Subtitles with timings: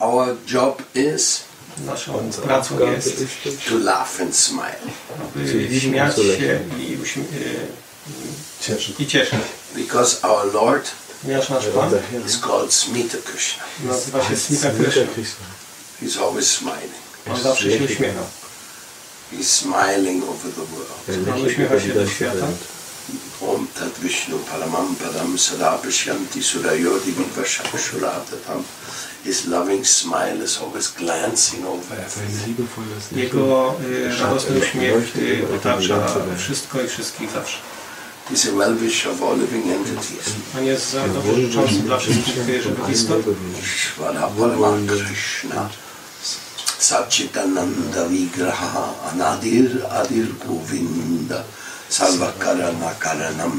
[0.00, 1.44] Our job is
[1.86, 3.24] Naszą pracą jest,
[3.68, 4.76] to laugh and smile
[5.34, 7.24] by śmiać się i, uśmie-
[8.98, 9.40] i cieszyć.
[9.74, 10.90] because our Lord
[11.22, 11.90] Ponieważ nasz Pan
[12.26, 13.62] is called Smita Krishna.
[13.84, 15.44] nazywa się Smita Krishna.
[16.02, 17.02] He's always smiling.
[17.30, 18.20] On zawsze się uśmiecha.
[19.32, 21.28] He's smiling over the world.
[21.34, 22.46] On uśmiecha się do świata.
[23.40, 28.62] Om Tat Vishnu Paramam Padam Sada Prashyanti Surayodi Vivashakshuratatam.
[29.24, 32.66] His loving smile is always glancing over everything.
[33.12, 36.06] Jego y, radosny uśmiech y, otacza
[36.38, 37.58] wszystko i wszystkich zawsze.
[38.30, 40.34] He's a well-wisher of all living entities.
[40.58, 43.22] On jest za dobrze życzący dla wszystkich żywych istot.
[43.62, 45.68] Ishvara Parama Krishna
[46.88, 48.62] सच्चिदानंद विग्रह
[49.10, 51.32] अनादिर आदिर गोविंद
[51.98, 53.58] सर्वकरण कारणम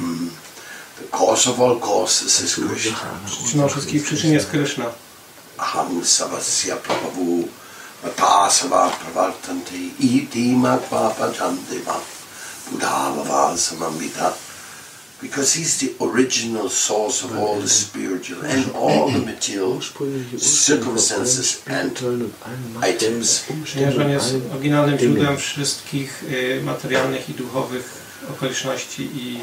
[0.97, 2.97] The cause of all causes is Krishna.
[3.25, 4.86] Przyczyną wszystkich przyczyn jest Krishna.
[5.58, 7.47] Aham savasya prabhu
[8.03, 11.97] matasava pravartante iti matva pajantiva
[12.70, 14.34] buddhava vasamamita
[15.23, 19.81] because he's the original source of all the spiritual and all the material
[20.38, 21.91] circumstances and
[22.81, 23.45] items.
[23.73, 29.39] Ponieważ on jest oryginalnym źródłem wszystkich y, materialnych i duchowych okoliczności i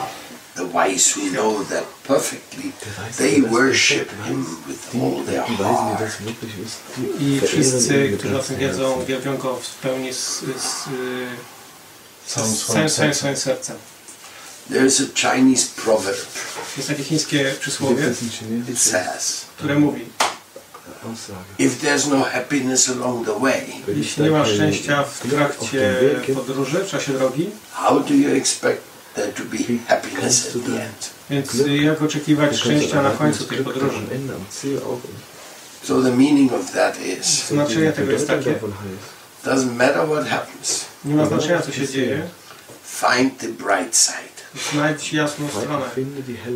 [0.54, 2.72] The wise who know that perfectly,
[3.16, 6.02] they worship him with all their heart.
[7.20, 10.88] I wszyscy, którzy o tym wiedzą, wielbią go w pełni z, z, z,
[12.26, 13.76] z całym swoim sercem.
[14.70, 16.26] There's a Chinese proverb.
[16.76, 18.14] Jest takie chińskie przysłowie,
[18.68, 20.04] It says, które mówi,
[21.58, 23.62] if there's no happiness along the way,
[23.96, 25.94] jeśli nie ma szczęścia w trakcie
[26.34, 28.82] podróży, w czasie drogi, how do you expect
[29.14, 31.10] there to be happiness at the end?
[31.30, 31.50] więc
[31.82, 34.00] jak oczekiwać szczęścia na końcu tej podróży?
[35.82, 38.54] So the meaning of that is, Znaczenie tego jest takie,
[39.44, 42.28] doesn't matter what happens, nie ma znaczenia co się dzieje,
[42.84, 44.29] find the bright side.
[44.72, 45.86] Znajdź jasną stronę.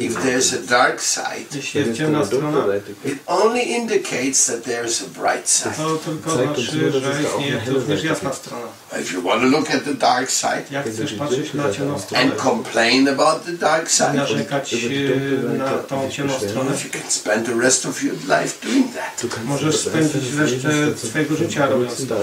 [0.00, 2.65] If there's a dark side, Jeśli jest ciemna strona,
[3.05, 5.75] it only indicates that there's a bright side.
[5.77, 8.66] to tylko znaczy, że istnieje również jasna strona.
[9.03, 12.25] If you want to look at the dark side Jak chcesz patrzeć na ciemną stronę
[12.25, 17.10] and complain about the dark i side, narzekać e, na tą ciemną stronę, you can
[17.10, 19.25] spend the rest of your life doing that.
[19.44, 22.16] możesz spędzić resztę swojego życia robiąc to.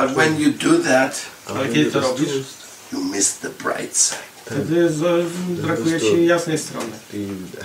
[0.00, 2.32] But when you do that, Ale kiedy to robisz,
[2.92, 4.35] you miss the bright side.
[4.46, 5.26] Wtedy z-
[5.60, 6.90] brakuje ci jasnej strony.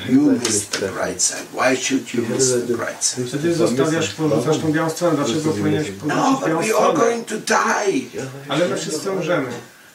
[0.09, 1.43] You miss the bright side.
[1.53, 3.27] Why should you miss the bright side?
[3.27, 5.15] Wtedy zostawiasz, porzucasz tą białą stronę.
[5.15, 6.99] Dlaczego powinieneś No, porzucić but białą we all stronę?
[6.99, 8.21] going to die.
[8.49, 9.47] Ale my wszyscy umrzemy.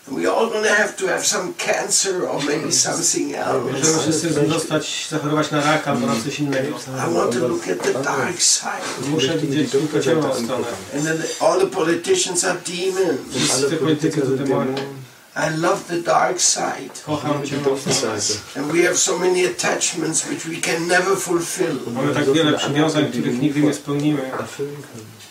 [0.08, 3.98] We all gonna have to have some cancer or maybe something Możemy else.
[4.02, 6.68] wszyscy zostać, zachorować na raka albo na coś innego.
[7.10, 9.08] I want to look at the dark side.
[9.10, 10.64] Muszę widzieć tylko ciemną stronę.
[10.94, 13.20] And then all the politicians are demons.
[13.36, 14.74] Wszyscy politycy to demony.
[15.36, 17.02] I love the dark side.
[17.06, 18.18] Kocham ciemną stronę.
[18.56, 21.76] And we have so many attachments which we can never fulfill.
[21.92, 24.30] Mamy tak wiele przywiązań, których nigdy nie spełnimy.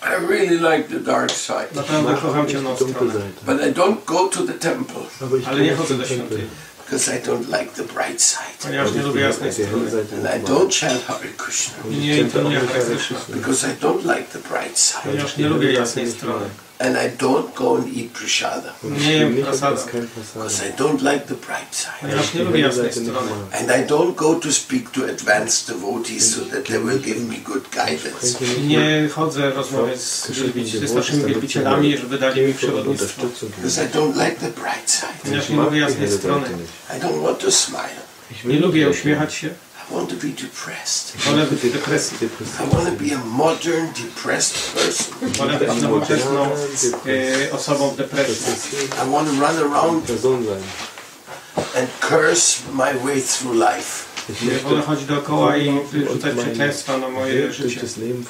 [0.04, 1.68] I really like the dark side.
[1.76, 3.14] Naprawdę kocham ciemną stronę.
[3.46, 5.02] But I don't go to the temple
[5.48, 6.44] Ale nie chodzę do świątyni,
[6.86, 8.58] because I don't like the bright side.
[8.62, 9.92] ponieważ nie lubię jasnej strony.
[9.92, 14.24] And I don't chant Hare Krishna I nie intonuję Hare Krishna, because I don't like
[14.24, 15.02] the bright side.
[15.04, 16.46] ponieważ nie lubię jasnej strony.
[16.80, 18.74] And I don't go and eat prasada.
[18.84, 19.78] Nie jem prasada,
[20.34, 22.14] Because I don't like the bright side.
[23.52, 27.38] And I don't go to speak to advanced devotees so that they will give me
[27.38, 28.38] good guidance.
[28.58, 33.22] I Nie chodzę rozmawiać z wielbici- wystarczymi wielbicielami, żeby dali mi przewodnictwo.
[33.58, 35.14] Because I don't like the bright side.
[35.24, 36.48] Ponieważ nie lubię jasnej strony.
[36.98, 38.06] I don't want to smile.
[38.46, 39.50] Nie lubię uśmiechać się,
[39.90, 41.18] I want to be depressed.
[41.18, 42.18] wolę być depresji.
[42.60, 45.14] I want to be a modern, depressed person.
[45.38, 48.54] Wolę być nowoczesną e, osobą w depresji.
[49.08, 50.10] I want to run around
[51.76, 54.06] and curse my way through life.
[54.64, 55.80] Wolę chodzić dookoła i
[56.14, 57.82] rzucać przekleństwa na moje życie.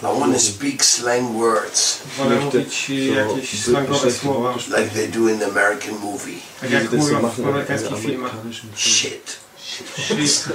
[0.01, 5.39] I want to speak slang words Wolę mówić jakieś slangowe słowa, like they do in
[5.39, 6.35] the American movie.
[6.61, 8.31] tak jak mówią w amerykańskich filmach.
[8.75, 9.44] Shit.
[9.75, 10.48] Shit.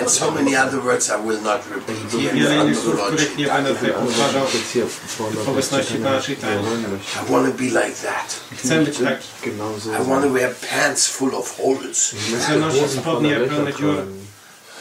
[0.00, 2.84] And so many other words I will not repeat here in Wiele front innych of
[2.84, 4.46] słów, the których nie Lord będę tutaj powtarzał
[5.44, 6.60] w obecności Pana Chaitanya.
[7.22, 8.40] I want to be like that.
[8.56, 9.50] Chcę być taki.
[9.50, 12.14] I want to wear pants full of holes.
[12.40, 13.96] Chcę nosić spodnie pełne dziur.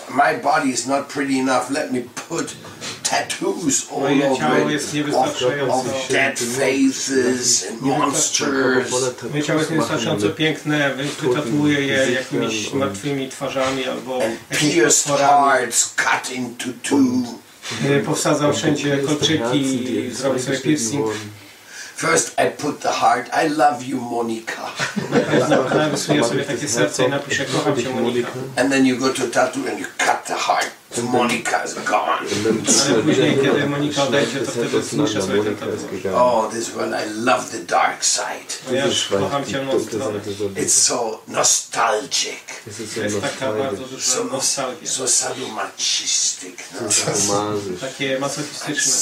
[0.09, 1.69] My body is not pretty enough.
[1.69, 2.55] Let me put
[3.09, 5.73] tattoos all Moje ciało over it jest of, niewystarczająco...
[5.73, 8.91] of dead faces and monsters.
[9.31, 15.07] Moje ciało jest niewystarczająco piękne, więc wytatuuję je jakimiś martwymi twarzami albo and jakimiś pierced
[15.07, 15.49] potworami.
[15.59, 16.97] hearts cut into two.
[17.89, 21.05] E, Powsadzam wszędzie kolczyki, zrobię sobie piercing.
[21.99, 23.27] First, I put the heart.
[23.33, 24.71] I love you, Monica.
[25.75, 28.31] Narysuję sobie takie serce i napiszę kocham cię Monika.
[28.55, 30.71] And then you go to tattoo and you cut the heart.
[31.03, 32.19] Monica is gone.
[32.89, 35.79] Ale później, kiedy Monika odejdzie, to wtedy zniszczę sobie ten tatuaż.
[36.15, 38.65] Oh, this one, I love the dark side.
[38.65, 40.19] Ponieważ kocham stronę.
[40.55, 42.43] It's so nostalgic,
[42.95, 44.89] jest taka bardzo so, duża nostalgia.
[44.89, 46.79] so sadomasochistic, no?
[47.81, 48.93] Takie masochistyczne.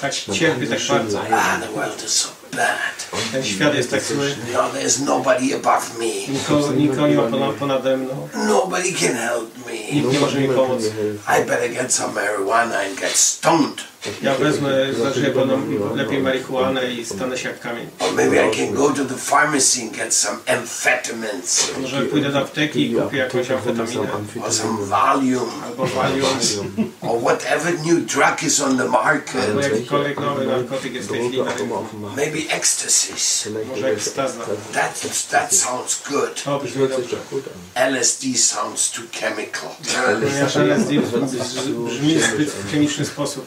[0.00, 1.20] Tak cierpi tak bardzo.
[1.32, 3.22] Ah, the world is so bad.
[3.32, 4.36] Ten świat jest tak zły.
[4.52, 6.32] No, there's nobody above me.
[6.32, 8.28] Nikogo, nikogo nie ma ponad, ponade mną.
[8.34, 9.72] Nobody can help me.
[9.72, 10.82] Nikt nie może mi pomóc.
[11.28, 13.84] I better get some marijuana and get stoned.
[14.22, 14.86] Ja wezmę,
[15.34, 15.60] będą
[15.94, 17.86] lepiej marihuanę i stanę się jak kamień.
[17.98, 22.38] Or maybe I can go to the pharmacy and get some amphetamines Może pójdę do
[22.38, 24.08] apteki i kupię jakąś amfetaminę.
[24.46, 26.28] or some Valium Albo Valium.
[27.00, 29.34] or whatever new drug is on the Albo market.
[29.62, 31.84] jakikolwiek nowy narkotyk jest w tej chwili na rynku.
[32.16, 33.48] Maybe ecstasies.
[33.68, 34.44] Może ekstaza.
[34.72, 36.42] That, that sounds good.
[36.44, 37.16] To brzmi dobrze.
[37.74, 39.68] LSD sounds too chemical.
[40.30, 40.90] Ponieważ LSD
[41.86, 43.46] brzmi w zbyt chemiczny sposób.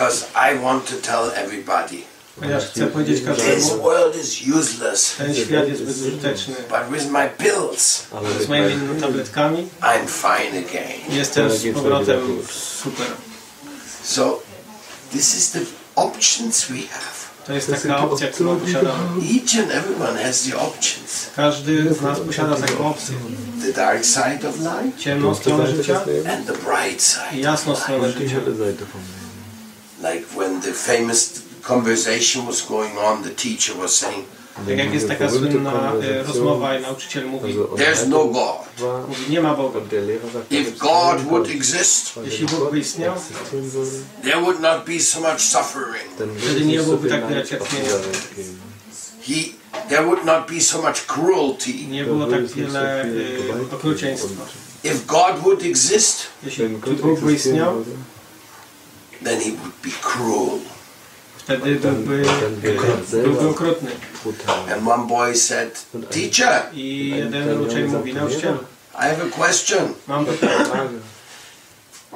[0.00, 2.02] Because I want to tell everybody
[2.40, 6.54] Ponieważ chcę powiedzieć this world is useless, ten świat jest bezużyteczny.
[6.70, 8.02] but with my pills,
[8.40, 11.16] Z moimi tabletkami I'm fine again.
[11.16, 12.20] jestem z powrotem
[12.50, 13.06] super.
[14.04, 14.42] So,
[15.12, 15.60] this is the
[15.96, 17.20] options we have.
[17.46, 19.20] To jest taka opcja, którą posiadamy.
[19.22, 21.26] Each and everyone has the options.
[21.36, 23.14] Każdy z nas posiada taką opcję.
[23.62, 26.00] The dark side of life Ciemną stronę życia
[26.32, 27.40] and the bright i side.
[27.42, 28.36] jasną stronę życia.
[30.10, 34.24] Like when the famous conversation was going on, the teacher was saying,
[34.66, 39.06] Tak jak jest taka słynna e, rozmowa i nauczyciel mówi, There's no God.
[39.08, 39.80] mówi nie ma Boga.
[40.50, 43.14] If God would exist, Jeśli Bóg by istniał,
[44.22, 46.36] there would not be so much suffering.
[46.38, 47.90] wtedy nie byłoby tak wiele cierpienia.
[49.22, 49.34] He,
[49.88, 51.72] there would not be so much cruelty.
[51.72, 54.44] Nie było tak wiele e, okrucieństwa.
[54.84, 57.84] If God would exist, Jeśli Bóg by istniał,
[59.22, 60.58] then he would be cruel.
[61.36, 62.22] wtedy byłby,
[63.12, 63.90] byłby okrutny.
[64.72, 68.58] And one boy said, Teacher, I jeden uczeń mówi, nauczycielu,
[68.94, 69.94] I have a question.
[70.08, 70.64] mam pytanie,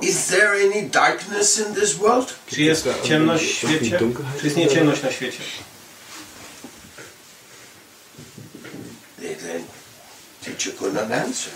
[0.03, 2.35] Is there any darkness in this world?
[2.47, 3.99] czy jest ciemność w świecie?
[4.41, 5.39] Czy istnieje ciemność na świecie?
[9.21, 9.35] The,
[10.44, 10.44] the
[10.93, 11.53] not answer.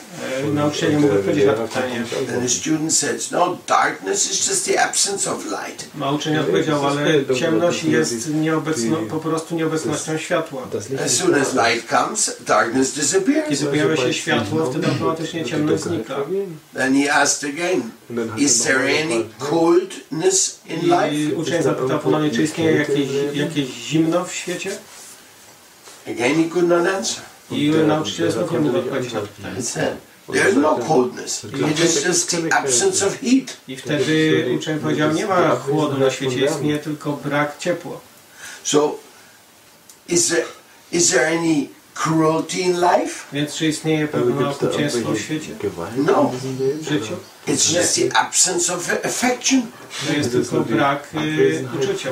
[0.55, 2.05] Nauczyciel nie mógł odpowiedzieć na to pytanie.
[2.26, 5.87] Then the student said, No, darkness is just the absence of light.
[6.40, 10.62] Odpowiedział, ale ciemność jest nieobecno, po prostu nieobecnością światła.
[11.05, 13.49] As soon as light comes, darkness disappears.
[13.49, 16.17] Kiedy pojawia się światło, wtedy automatycznie ciemność znika.
[16.75, 17.90] Then he asked again,
[18.37, 21.37] Is there any coldness in I life?
[21.37, 24.71] uczeń zapytał ponownie, czy istnieje jakieś, jakieś zimno w świecie?
[26.07, 27.28] Again, he could not answer.
[27.50, 29.62] I nauczyciel znów nie mógł odpowiedzieć na to pytanie.
[30.57, 31.45] No coldness.
[31.45, 33.57] It is just the absence of heat.
[33.69, 38.00] I wtedy uczeń powiedział, nie ma chłodu na świecie, istnieje tylko brak ciepła.
[38.64, 38.99] So,
[40.09, 40.45] is there,
[40.93, 43.25] is there any cruelty in life?
[43.33, 45.55] Więc czy istnieje pewne okrucieństwo w świecie,
[45.97, 46.33] No.
[46.81, 47.14] w życiu?
[47.49, 49.62] It's just the absence of affection.
[50.07, 52.11] To jest tylko brak y, uczucia.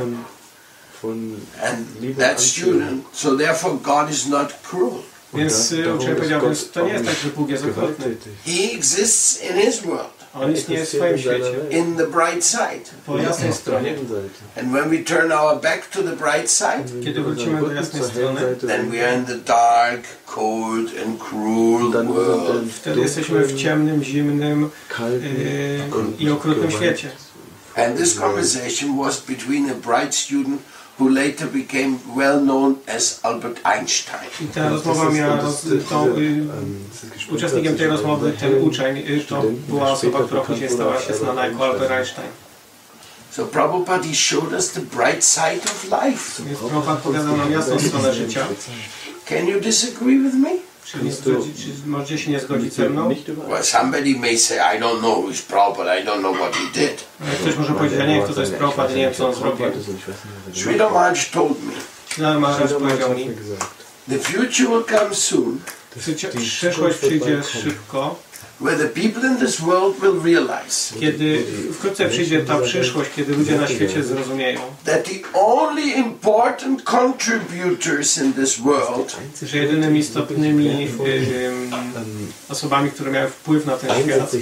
[1.63, 5.03] And that student, so therefore God is not cruel.
[5.37, 8.17] Więc Und y, uczeń ist powiedział, więc to nie jest tak, że Bóg jest okrutny.
[8.47, 12.91] He exists in His world, On istnieje w swoim świecie, in the bright side.
[13.07, 13.95] po jasnej der stronie.
[14.57, 18.41] And when we turn our back to the bright side, Kiedy wrócimy do jasnej strony,
[18.67, 22.73] then we are in the dark, cold, and cruel world.
[22.73, 24.71] wtedy jesteśmy w ciemnym, zimnym
[25.97, 27.11] und i okrutnym świecie.
[27.77, 30.63] And this conversation was between a bright student
[30.99, 34.29] who later became well known as Albert Einstein.
[34.41, 39.91] I ta rozmowa miała roz, tą, y, uczestnikiem tej rozmowy, ten uczeń, y, to była
[39.91, 42.29] osoba, która później stała się znana jako Albert Einstein.
[43.31, 46.43] So Prabhupada showed us the bright side of life.
[46.43, 48.47] Więc Prabhupada pokazał nam jasną stronę życia.
[49.29, 50.66] Can you disagree with me?
[50.87, 53.15] Czy, nie zgodzi, czy możecie się nie zgodzić ze mną?
[53.49, 57.05] Well, somebody may say, I don't know who's Prabhupada, I don't know what he did.
[57.41, 59.67] Ktoś może powiedzieć, ja nie wiem, kto to jest Prabhupada, nie wiem, co on zrobił.
[60.55, 61.73] Sridhar Maharaj told me,
[62.09, 63.31] Sridhar Maharaj powiedział mi,
[64.09, 65.59] the future will come soon
[66.39, 68.19] Przyszłość przyjdzie szybko,
[68.61, 73.59] where the people in this world will realize kiedy wkrótce przyjdzie ta przyszłość, kiedy ludzie
[73.59, 80.89] na świecie zrozumieją, that the only important contributors in this world że jedynymi istotnymi
[81.47, 81.71] ym,
[82.49, 84.33] osobami, które miały wpływ na ten świat,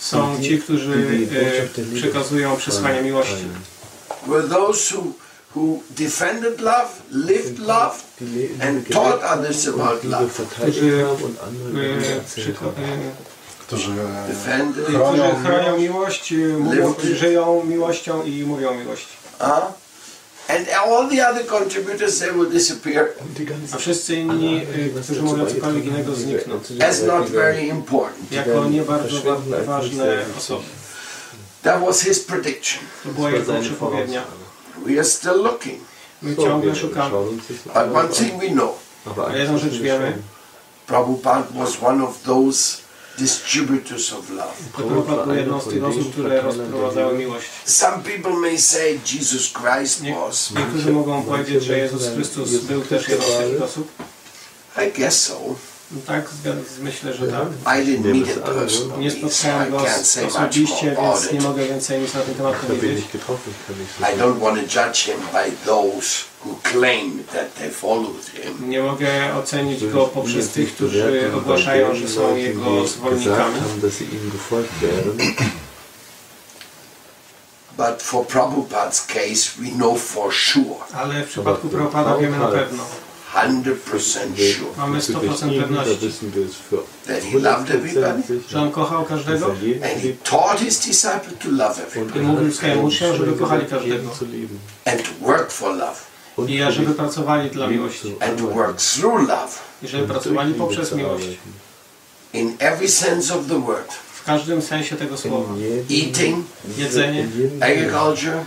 [0.00, 0.92] są ci, którzy
[1.92, 3.44] y, przekazują przesłanie miłości.
[4.26, 5.14] were those who,
[5.56, 7.94] who defended love, lived love,
[8.60, 10.28] and taught others about Liebe
[13.66, 19.06] Którzy, e, defended, którzy Chronią chronią miłość, y, mówią, żyją miłością i mówią miłość.
[19.40, 19.46] uh,
[20.48, 23.08] and all the other contributors they will disappear
[23.72, 24.66] A wszyscy inni,
[25.04, 26.60] którzy mówią cokolwiek innego, znikną.
[26.88, 28.32] as not very important.
[28.32, 30.64] Jako nie bardzo wa- ważne osoby.
[31.62, 32.82] That was his prediction.
[33.04, 34.22] To była jego przepowiednia.
[34.86, 35.80] We are still looking,
[36.22, 37.16] My ciągle szukamy.
[37.66, 38.74] but one thing we know:
[39.34, 40.18] jedną rzecz wiemy.
[40.86, 42.76] Prabhupada was one of those
[43.18, 44.54] distributors of love.
[44.72, 47.46] Prabhupada był jedną z tych osób, które rozprowadzały miłość.
[47.64, 50.50] Some people may say Jesus Christ was.
[50.50, 53.88] niektórzy mogą powiedzieć, że Jezus Chrystus był też jedną z tych osób.
[54.86, 55.40] I guess so.
[55.90, 56.30] No Tak,
[56.80, 57.78] myślę, że tak.
[57.78, 62.00] I didn't meet him Nie spotkałem go can't say much osobiście, więc nie mogę więcej
[62.00, 62.96] nic na ten temat powiedzieć.
[62.96, 64.20] nicht getroffen, ich kann nicht so I sagen.
[64.20, 68.70] don't want to judge him by those who claim that they followed him.
[68.70, 73.60] Nie mogę ocenić go poprzez tych, którzy ogłaszają, że są jego zwolennikami.
[77.76, 82.82] But for Prabhupada's case, we know for sure, Ale w przypadku Prabhupada wiemy na pewno.
[83.36, 86.10] 100% sure, Mamy 100% ihm, da pewności,
[87.06, 88.22] that he loved everybody.
[88.22, 89.46] 100% że on kochał każdego?
[89.82, 92.20] and he taught his disciples to love everybody.
[92.20, 94.10] I mówił hat uczniom, żeby kochali każdego.
[94.84, 95.96] and to work for love.
[96.48, 98.16] I żeby pracowali dla miłości.
[98.20, 99.58] and to work through love.
[99.82, 101.26] I żeby pracowali poprzez miłość.
[102.32, 103.92] in every sense of the word.
[104.14, 105.54] W każdym sensie tego słowa.
[105.90, 106.46] Eating,
[106.78, 107.28] Jedzenie,
[107.60, 108.44] agriculture,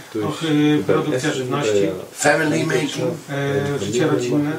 [0.87, 4.51] produkcja żywności, family making, e, życie rodzinne,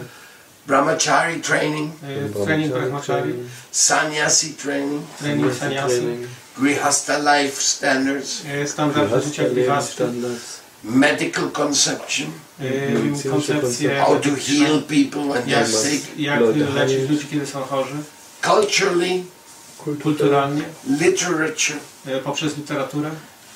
[0.66, 3.34] brahmachari training, e, trening brahmachari,
[3.72, 12.30] sannyasi training, trening saniasi, Training, grihasta life standards, e, standardy życia grihasty, Standards, medical conception,
[12.60, 16.40] e, koncepcje how to heal people when they're sick, jak
[16.74, 17.96] leczyć ludzi, kiedy są chorzy,
[18.42, 19.24] culturally,
[20.02, 20.62] kulturalnie,
[21.00, 23.10] literature, e, poprzez literaturę.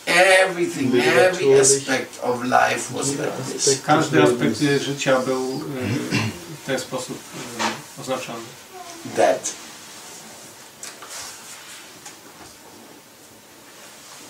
[0.07, 3.83] everything, every aspect of life was like this.
[3.87, 6.24] Każdy aspekt e, życia był e,
[6.65, 7.19] w ten sposób
[7.99, 8.45] e, oznaczony.
[9.17, 9.53] That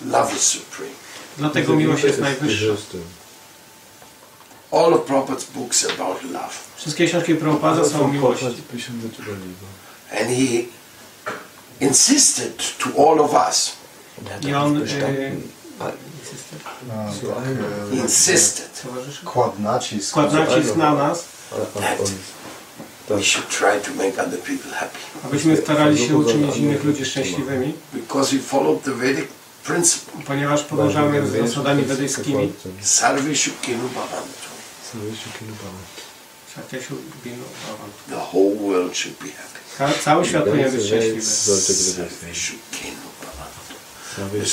[0.05, 0.91] love is supreme.
[1.37, 2.65] Dlatego miłość jest najwyższa.
[4.71, 6.53] All of Prabhupada's books about love.
[6.75, 8.45] Wszystkie książki Prabhupada są o miłości.
[10.11, 10.65] And he
[11.79, 13.71] insisted to all of us,
[14.47, 14.85] I on
[17.91, 18.83] insisted
[19.25, 20.09] kładł nacisk.
[20.09, 21.23] Skład nacisk na nas,
[23.07, 24.97] we should try to make other people happy.
[25.25, 29.25] abyśmy starali się uczynić innych ludzi szczęśliwymi, Because we followed the Vedic
[29.63, 30.23] principle.
[30.27, 32.53] ponieważ podążamy z zasadami wedyjskimi.
[32.81, 34.45] Sarveshu kinu bhavantu.
[36.55, 37.91] Satyashu Binu Bhavan.
[38.09, 40.03] The whole world should be happy.
[40.03, 41.21] Cały świat powinien być szczęśliwy.
[41.21, 42.55] sollte glücklich
[44.19, 44.45] Okej,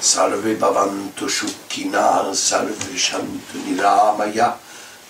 [0.00, 4.58] Sarve bhavantu shukkina, sarve shantu niramaya,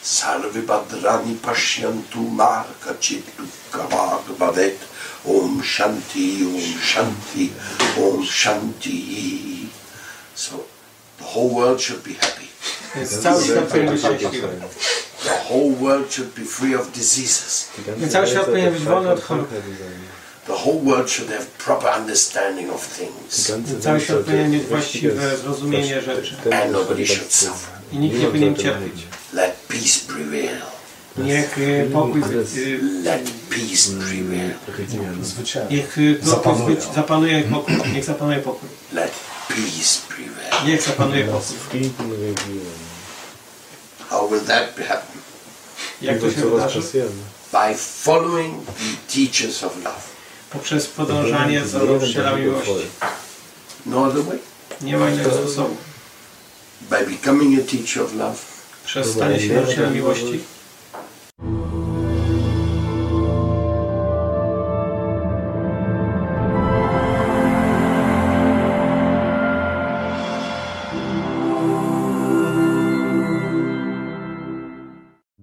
[0.03, 3.87] sarve badrani pashyantu ma kachit dukkha
[4.39, 4.79] bhavet.
[5.25, 7.53] Om Shanti, Om Shanti,
[7.97, 9.69] Om Shanti.
[10.35, 10.65] So
[11.23, 12.49] The whole world should be happy.
[12.97, 14.49] Więc cały świat powinien być Tak, szczęśliwy.
[15.25, 17.69] The whole world should be free of diseases.
[20.47, 23.53] The whole world should have proper understanding of things.
[23.81, 26.37] Cały świat powinien mieć właściwe zrozumienie rzeczy.
[26.63, 27.75] And nobody should suffer.
[27.93, 29.07] I nikt nie powinien cierpieć.
[29.33, 30.57] Let peace prevail.
[31.19, 32.23] Niech y, pokój,
[32.57, 34.55] y, Let peace prevail.
[35.23, 35.71] Zwycięstwo.
[35.71, 36.77] niech pokój Zapanuje.
[36.95, 37.75] zapanuje pokój.
[37.93, 38.69] Niech zapanuje pokój.
[38.93, 39.13] Let
[39.49, 40.67] peace prevail.
[40.67, 41.91] Niech zapanuje pokój.
[44.11, 45.21] How will that happen?
[46.03, 46.81] Jak to się wydarzy?
[47.53, 50.13] By following the teachers of love.
[50.53, 52.73] Poprzez podążanie za nauczycielami miłości.
[53.87, 54.39] No other way.
[54.81, 55.77] Nie ma innego sposobu.
[56.91, 58.39] By becoming a teacher of love,
[58.85, 60.41] Przez stanie się nauczycielem miłości,